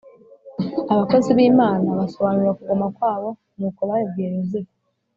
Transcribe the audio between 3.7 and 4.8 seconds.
babibwiye yozefu